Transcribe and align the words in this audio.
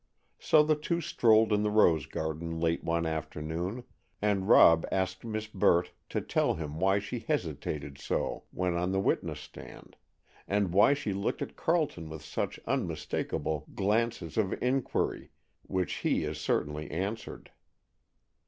So 0.39 0.63
the 0.63 0.73
two 0.75 0.99
strolled 0.99 1.53
in 1.53 1.61
the 1.61 1.69
rose 1.69 2.07
garden 2.07 2.59
late 2.59 2.83
one 2.83 3.05
afternoon, 3.05 3.83
and 4.19 4.49
Rob 4.49 4.83
asked 4.91 5.23
Miss 5.23 5.45
Burt 5.45 5.91
to 6.09 6.21
tell 6.21 6.55
him 6.55 6.79
why 6.79 6.97
she 6.97 7.19
hesitated 7.19 7.99
so 7.99 8.45
when 8.49 8.73
on 8.75 8.93
the 8.93 8.99
witness 8.99 9.39
stand, 9.39 9.95
and 10.47 10.73
why 10.73 10.95
she 10.95 11.13
looked 11.13 11.43
at 11.43 11.55
Carleton 11.55 12.09
with 12.09 12.23
such 12.23 12.59
unmistakable 12.65 13.67
glances 13.75 14.39
of 14.39 14.53
inquiry, 14.59 15.29
which 15.67 15.97
he 15.97 16.25
as 16.25 16.39
certainly 16.39 16.89
answered. 16.89 17.51